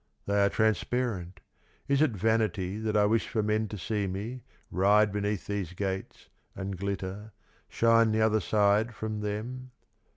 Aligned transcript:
They 0.25 0.43
are 0.43 0.49
transparent, 0.49 1.41
is 1.87 2.01
it 2.01 2.09
vanity 2.13 2.79
that 2.79 2.97
I 2.97 3.05
wish 3.05 3.27
for 3.27 3.43
men 3.43 3.67
to 3.67 3.77
see 3.77 4.07
me 4.07 4.41
ride 4.71 5.11
beneath 5.11 5.45
these 5.45 5.73
gates, 5.73 6.27
and 6.55 6.75
glitter, 6.75 7.33
shine 7.69 8.11
the 8.11 8.21
other 8.21 8.39
side 8.39 8.95
from 8.95 9.19
them? 9.19 9.69